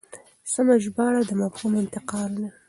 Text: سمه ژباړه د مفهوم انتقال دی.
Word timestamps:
سمه 0.53 0.75
ژباړه 0.83 1.21
د 1.25 1.31
مفهوم 1.41 1.73
انتقال 1.83 2.31
دی. 2.39 2.47